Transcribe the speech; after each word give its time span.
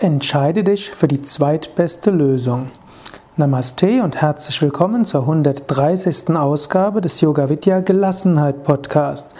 Entscheide 0.00 0.62
dich 0.62 0.90
für 0.90 1.08
die 1.08 1.22
zweitbeste 1.22 2.12
Lösung. 2.12 2.70
Namaste 3.34 4.04
und 4.04 4.22
herzlich 4.22 4.62
willkommen 4.62 5.06
zur 5.06 5.22
130. 5.22 6.36
Ausgabe 6.36 7.00
des 7.00 7.20
Yoga 7.20 7.48
Vidya 7.48 7.80
Gelassenheit 7.80 8.62
Podcast. 8.62 9.34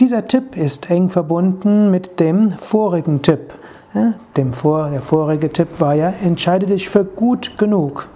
Dieser 0.00 0.26
Tipp 0.26 0.56
ist 0.56 0.90
eng 0.90 1.08
verbunden 1.08 1.88
mit 1.88 2.18
dem 2.18 2.50
vorigen 2.50 3.22
Tipp. 3.22 3.54
Dem 4.36 4.52
vor, 4.52 4.90
der 4.90 5.02
vorige 5.02 5.52
Tipp 5.52 5.68
war 5.78 5.94
ja, 5.94 6.08
entscheide 6.08 6.66
dich 6.66 6.88
für 6.88 7.04
gut 7.04 7.56
genug. 7.58 8.08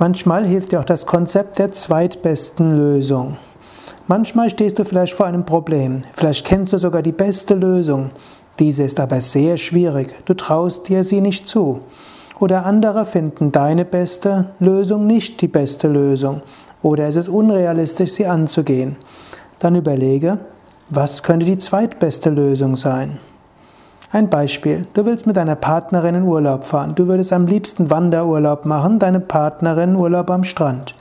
Manchmal 0.00 0.44
hilft 0.44 0.72
dir 0.72 0.80
auch 0.80 0.84
das 0.84 1.06
Konzept 1.06 1.60
der 1.60 1.70
zweitbesten 1.70 2.72
Lösung. 2.72 3.36
Manchmal 4.08 4.50
stehst 4.50 4.80
du 4.80 4.84
vielleicht 4.84 5.12
vor 5.12 5.26
einem 5.26 5.46
Problem. 5.46 6.02
Vielleicht 6.14 6.44
kennst 6.44 6.72
du 6.72 6.78
sogar 6.78 7.02
die 7.02 7.12
beste 7.12 7.54
Lösung. 7.54 8.10
Diese 8.58 8.82
ist 8.82 8.98
aber 8.98 9.20
sehr 9.20 9.58
schwierig. 9.58 10.16
Du 10.24 10.34
traust 10.34 10.88
dir 10.88 11.04
sie 11.04 11.20
nicht 11.20 11.46
zu. 11.46 11.80
Oder 12.40 12.66
andere 12.66 13.06
finden 13.06 13.52
deine 13.52 13.84
beste 13.84 14.46
Lösung 14.58 15.06
nicht 15.06 15.40
die 15.42 15.48
beste 15.48 15.86
Lösung. 15.86 16.42
Oder 16.82 17.06
es 17.06 17.14
ist 17.14 17.28
unrealistisch, 17.28 18.10
sie 18.10 18.26
anzugehen. 18.26 18.96
Dann 19.60 19.76
überlege, 19.76 20.38
was 20.88 21.22
könnte 21.22 21.46
die 21.46 21.58
zweitbeste 21.58 22.30
Lösung 22.30 22.76
sein? 22.76 23.18
Ein 24.12 24.30
Beispiel. 24.30 24.82
Du 24.94 25.04
willst 25.04 25.26
mit 25.26 25.36
deiner 25.36 25.56
Partnerin 25.56 26.14
in 26.14 26.22
Urlaub 26.22 26.64
fahren. 26.64 26.94
Du 26.94 27.08
würdest 27.08 27.32
am 27.32 27.46
liebsten 27.46 27.90
Wanderurlaub 27.90 28.64
machen, 28.64 29.00
deine 29.00 29.18
Partnerin 29.18 29.96
Urlaub 29.96 30.30
am 30.30 30.44
Strand. 30.44 30.94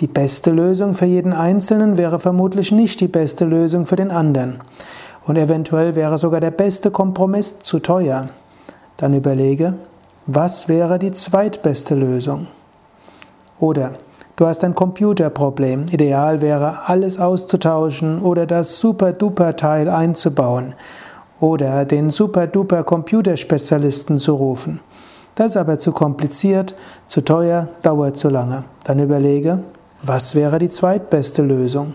Die 0.00 0.06
beste 0.06 0.50
Lösung 0.50 0.94
für 0.94 1.04
jeden 1.04 1.34
Einzelnen 1.34 1.98
wäre 1.98 2.18
vermutlich 2.18 2.72
nicht 2.72 3.00
die 3.00 3.08
beste 3.08 3.44
Lösung 3.44 3.86
für 3.86 3.96
den 3.96 4.10
anderen. 4.10 4.60
Und 5.26 5.36
eventuell 5.36 5.94
wäre 5.94 6.16
sogar 6.16 6.40
der 6.40 6.50
beste 6.50 6.90
Kompromiss 6.90 7.58
zu 7.58 7.78
teuer. 7.78 8.28
Dann 8.96 9.12
überlege, 9.12 9.74
was 10.24 10.68
wäre 10.68 10.98
die 10.98 11.12
zweitbeste 11.12 11.94
Lösung? 11.94 12.46
Oder 13.58 13.92
Du 14.40 14.46
hast 14.46 14.64
ein 14.64 14.74
Computerproblem. 14.74 15.84
Ideal 15.90 16.40
wäre, 16.40 16.78
alles 16.86 17.20
auszutauschen 17.20 18.22
oder 18.22 18.46
das 18.46 18.80
Super-Duper-Teil 18.80 19.90
einzubauen 19.90 20.72
oder 21.40 21.84
den 21.84 22.08
Super-Duper-Computerspezialisten 22.08 24.16
zu 24.16 24.32
rufen. 24.32 24.80
Das 25.34 25.48
ist 25.48 25.58
aber 25.58 25.78
zu 25.78 25.92
kompliziert, 25.92 26.74
zu 27.06 27.20
teuer, 27.20 27.68
dauert 27.82 28.16
zu 28.16 28.30
lange. 28.30 28.64
Dann 28.84 28.98
überlege, 28.98 29.58
was 30.02 30.34
wäre 30.34 30.58
die 30.58 30.70
zweitbeste 30.70 31.42
Lösung? 31.42 31.92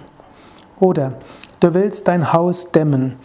Oder 0.79 1.13
du 1.61 1.73
willst 1.73 2.07
dein 2.07 2.31
Haus 2.31 2.71
dämmen. 2.71 3.15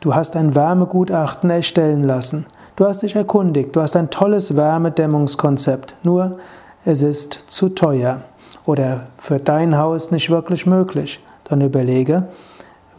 Du 0.00 0.14
hast 0.14 0.36
ein 0.36 0.54
Wärmegutachten 0.54 1.50
erstellen 1.50 2.02
lassen. 2.02 2.46
Du 2.76 2.86
hast 2.86 3.02
dich 3.02 3.14
erkundigt, 3.14 3.76
du 3.76 3.82
hast 3.82 3.94
ein 3.94 4.08
tolles 4.08 4.56
Wärmedämmungskonzept. 4.56 5.96
Nur 6.02 6.38
es 6.86 7.02
ist 7.02 7.44
zu 7.48 7.68
teuer 7.68 8.22
oder 8.70 9.08
für 9.18 9.38
dein 9.38 9.76
Haus 9.76 10.12
nicht 10.12 10.30
wirklich 10.30 10.64
möglich, 10.64 11.20
dann 11.42 11.60
überlege, 11.60 12.28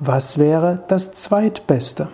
was 0.02 0.38
wäre 0.38 0.84
das 0.90 1.14
zweitbeste? 1.14 2.10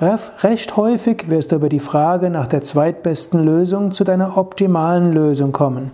Recht 0.00 0.76
häufig 0.76 1.30
wirst 1.30 1.52
du 1.52 1.56
über 1.56 1.68
die 1.68 1.78
Frage 1.78 2.28
nach 2.28 2.48
der 2.48 2.62
zweitbesten 2.62 3.44
Lösung 3.44 3.92
zu 3.92 4.02
deiner 4.02 4.36
optimalen 4.36 5.12
Lösung 5.12 5.52
kommen. 5.52 5.92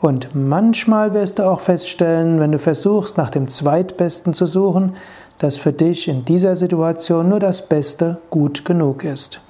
Und 0.00 0.32
manchmal 0.32 1.12
wirst 1.12 1.40
du 1.40 1.50
auch 1.50 1.58
feststellen, 1.58 2.38
wenn 2.38 2.52
du 2.52 2.60
versuchst, 2.60 3.16
nach 3.16 3.30
dem 3.30 3.48
zweitbesten 3.48 4.34
zu 4.34 4.46
suchen, 4.46 4.94
dass 5.38 5.56
für 5.56 5.72
dich 5.72 6.06
in 6.06 6.24
dieser 6.24 6.54
Situation 6.54 7.28
nur 7.28 7.40
das 7.40 7.68
Beste 7.68 8.20
gut 8.30 8.64
genug 8.64 9.02
ist. 9.02 9.40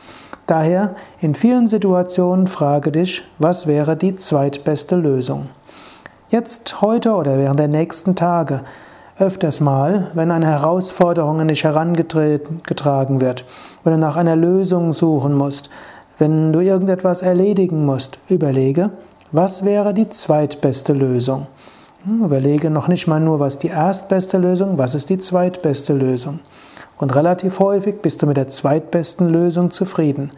Daher 0.46 0.94
in 1.20 1.34
vielen 1.34 1.66
Situationen 1.66 2.46
frage 2.46 2.92
dich, 2.92 3.24
was 3.38 3.66
wäre 3.66 3.94
die 3.94 4.16
zweitbeste 4.16 4.96
Lösung? 4.96 5.50
Jetzt, 6.32 6.80
heute 6.80 7.12
oder 7.12 7.36
während 7.36 7.60
der 7.60 7.68
nächsten 7.68 8.16
Tage 8.16 8.62
öfters 9.18 9.60
mal, 9.60 10.06
wenn 10.14 10.30
eine 10.30 10.46
Herausforderung 10.46 11.42
an 11.42 11.48
dich 11.48 11.62
herangetragen 11.62 13.20
wird, 13.20 13.44
wenn 13.84 13.92
du 13.92 13.98
nach 13.98 14.16
einer 14.16 14.34
Lösung 14.34 14.94
suchen 14.94 15.34
musst, 15.34 15.68
wenn 16.18 16.50
du 16.54 16.60
irgendetwas 16.60 17.20
erledigen 17.20 17.84
musst, 17.84 18.18
überlege, 18.30 18.88
was 19.30 19.66
wäre 19.66 19.92
die 19.92 20.08
zweitbeste 20.08 20.94
Lösung? 20.94 21.48
Hm, 22.06 22.24
überlege 22.24 22.70
noch 22.70 22.88
nicht 22.88 23.06
mal 23.06 23.20
nur, 23.20 23.38
was 23.38 23.58
die 23.58 23.68
erstbeste 23.68 24.38
Lösung, 24.38 24.78
was 24.78 24.94
ist 24.94 25.10
die 25.10 25.18
zweitbeste 25.18 25.92
Lösung. 25.92 26.40
Und 26.96 27.14
relativ 27.14 27.58
häufig 27.58 28.00
bist 28.00 28.22
du 28.22 28.26
mit 28.26 28.38
der 28.38 28.48
zweitbesten 28.48 29.28
Lösung 29.28 29.70
zufrieden. 29.70 30.30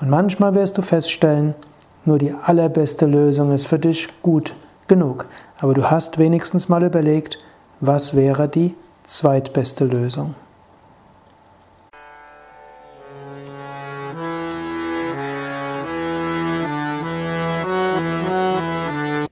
Und 0.00 0.08
manchmal 0.08 0.54
wirst 0.54 0.78
du 0.78 0.82
feststellen, 0.82 1.56
nur 2.04 2.18
die 2.18 2.32
allerbeste 2.32 3.06
Lösung 3.06 3.50
ist 3.50 3.66
für 3.66 3.80
dich 3.80 4.06
gut 4.22 4.54
genug. 4.92 5.24
Aber 5.58 5.72
du 5.72 5.90
hast 5.90 6.18
wenigstens 6.18 6.68
mal 6.68 6.82
überlegt, 6.82 7.38
was 7.80 8.14
wäre 8.14 8.46
die 8.46 8.74
zweitbeste 9.04 9.86
Lösung. 9.86 10.34